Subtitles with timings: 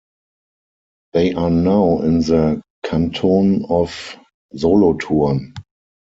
[1.13, 4.15] They are now in the Canton of
[4.51, 5.53] Solothurn.